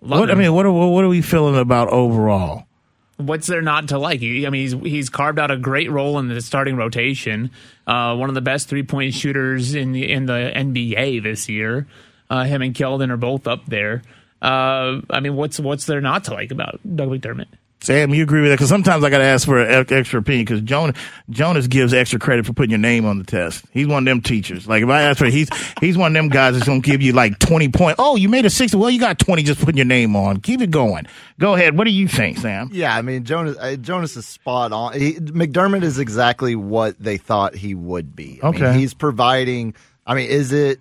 [0.00, 2.68] Love What I mean, what are what are we feeling about overall?
[3.18, 4.22] what's there not to like?
[4.22, 7.50] I mean, he's he's carved out a great role in the starting rotation.
[7.86, 11.86] Uh, one of the best three point shooters in the in the NBA this year.
[12.30, 14.02] Uh, him and Keldon are both up there.
[14.40, 17.48] Uh, I mean, what's what's there not to like about Doug McDermott?
[17.80, 18.56] Sam, you agree with that?
[18.56, 20.44] Because sometimes I got to ask for an extra opinion.
[20.44, 20.96] Because Jonas,
[21.30, 23.64] Jonas gives extra credit for putting your name on the test.
[23.70, 24.66] He's one of them teachers.
[24.66, 25.48] Like if I ask for, he's
[25.80, 27.96] he's one of them guys that's gonna give you like twenty points.
[27.98, 28.76] Oh, you made a sixty.
[28.76, 30.40] Well, you got twenty just putting your name on.
[30.40, 31.06] Keep it going.
[31.38, 31.78] Go ahead.
[31.78, 32.68] What do you think, Sam?
[32.72, 33.56] Yeah, I mean Jonas.
[33.56, 34.92] Uh, Jonas is spot on.
[34.94, 38.40] He, McDermott is exactly what they thought he would be.
[38.42, 38.78] I mean, Okay.
[38.78, 39.74] he's providing.
[40.04, 40.80] I mean, is it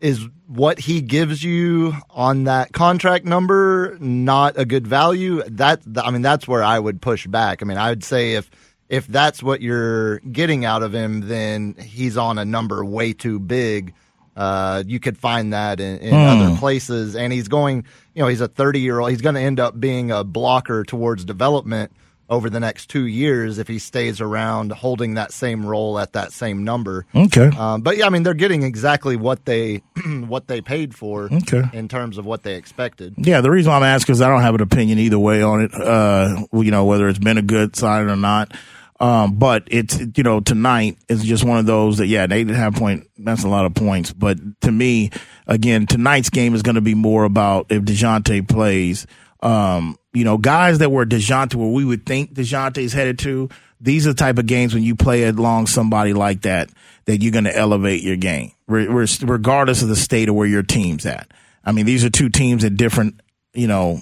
[0.00, 5.42] is what he gives you on that contract number not a good value?
[5.48, 7.62] That I mean, that's where I would push back.
[7.62, 8.50] I mean, I would say if
[8.88, 13.38] if that's what you're getting out of him, then he's on a number way too
[13.38, 13.94] big.
[14.36, 17.84] Uh, you could find that in, in other places, and he's going.
[18.14, 19.10] You know, he's a 30 year old.
[19.10, 21.92] He's going to end up being a blocker towards development
[22.30, 26.32] over the next two years if he stays around holding that same role at that
[26.32, 27.04] same number.
[27.14, 27.48] Okay.
[27.56, 29.82] Um, but yeah, I mean, they're getting exactly what they
[30.26, 31.62] what they paid for Okay.
[31.72, 33.14] in terms of what they expected.
[33.18, 35.60] Yeah, the reason why I'm asking is I don't have an opinion either way on
[35.62, 35.74] it.
[35.74, 38.52] Uh, you know, whether it's been a good sign or not.
[39.00, 42.54] Um, but it's, you know, tonight is just one of those that, yeah, they did
[42.54, 43.08] have point.
[43.18, 44.12] That's a lot of points.
[44.12, 45.10] But to me,
[45.48, 49.06] again, tonight's game is going to be more about if DeJounte plays.
[49.44, 53.50] Um, you know, guys that were DeJounte, where we would think DeJounte is headed to,
[53.80, 56.70] these are the type of games when you play along somebody like that,
[57.04, 60.46] that you're going to elevate your game, re- re- regardless of the state of where
[60.46, 61.30] your team's at.
[61.64, 63.20] I mean, these are two teams at different,
[63.52, 64.00] you know,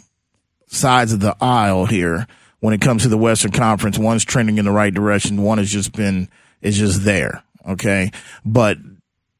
[0.68, 2.26] sides of the aisle here
[2.60, 3.98] when it comes to the Western Conference.
[3.98, 5.42] One's trending in the right direction.
[5.42, 6.28] One has just been,
[6.60, 7.42] is just there.
[7.68, 8.12] Okay.
[8.44, 8.78] But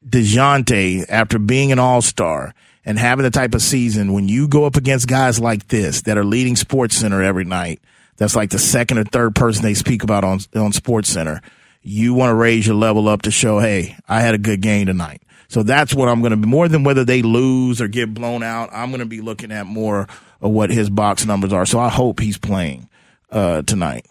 [0.05, 2.53] DeJounte, after being an all star
[2.85, 6.17] and having the type of season, when you go up against guys like this that
[6.17, 7.79] are leading Sports Center every night,
[8.17, 11.41] that's like the second or third person they speak about on, on Sports Center.
[11.81, 14.85] You want to raise your level up to show, hey, I had a good game
[14.85, 15.21] tonight.
[15.47, 18.41] So that's what I'm going to be more than whether they lose or get blown
[18.41, 18.69] out.
[18.71, 20.07] I'm going to be looking at more
[20.41, 21.65] of what his box numbers are.
[21.65, 22.89] So I hope he's playing
[23.29, 24.05] uh, tonight.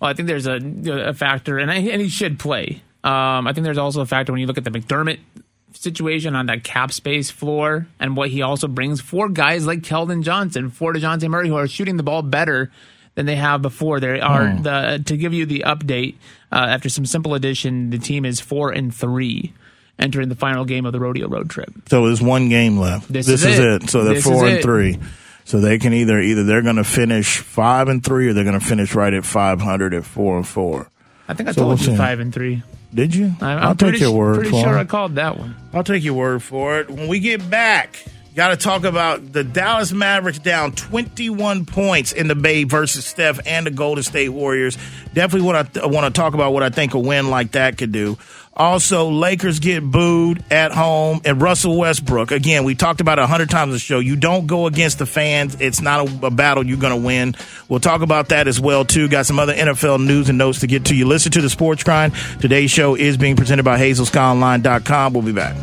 [0.00, 0.58] Well, I think there's a,
[1.08, 2.82] a factor, and, I, and he should play.
[3.04, 5.20] Um, I think there's also a factor when you look at the McDermott
[5.74, 10.22] situation on that cap space floor and what he also brings for guys like Keldon
[10.22, 12.70] Johnson, for DeJounte Murray, who are shooting the ball better
[13.14, 14.00] than they have before.
[14.00, 16.14] They are the to give you the update
[16.50, 17.90] uh, after some simple addition.
[17.90, 19.52] The team is four and three
[19.98, 21.70] entering the final game of the rodeo road trip.
[21.88, 23.12] So there's one game left.
[23.12, 23.82] This is, is it.
[23.84, 23.90] it.
[23.90, 24.62] So they're This four and it.
[24.62, 24.98] three.
[25.44, 28.58] So they can either either they're going to finish five and three or they're going
[28.58, 30.88] to finish right at 500 at four and four.
[31.28, 31.96] I think I So told we'll you see.
[31.96, 32.62] five and three.
[32.94, 33.34] Did you?
[33.40, 34.80] I, will take your word pretty for sure it.
[34.80, 35.56] I called that one.
[35.72, 36.90] I'll take your word for it.
[36.90, 42.28] When we get back, Got to talk about the Dallas Mavericks down 21 points in
[42.28, 44.78] the Bay versus Steph and the Golden State Warriors.
[45.12, 47.92] Definitely want to want to talk about what I think a win like that could
[47.92, 48.16] do.
[48.54, 52.30] Also, Lakers get booed at home, and Russell Westbrook.
[52.30, 53.98] Again, we talked about it a hundred times on the show.
[53.98, 57.34] You don't go against the fans; it's not a, a battle you're going to win.
[57.68, 59.08] We'll talk about that as well too.
[59.08, 61.06] Got some other NFL news and notes to get to you.
[61.06, 62.14] Listen to the Sports Grind.
[62.40, 65.12] Today's show is being presented by HazelSkyOnline.com.
[65.14, 65.56] We'll be back.